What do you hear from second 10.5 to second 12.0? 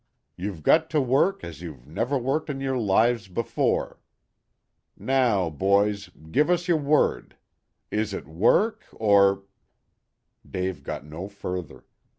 Dave got no further.